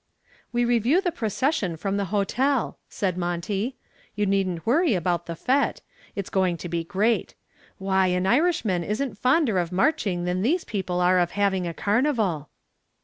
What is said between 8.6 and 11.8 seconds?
isn't fonder of marching than these people are of having a